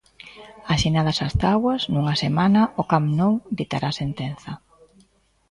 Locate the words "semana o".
2.23-2.83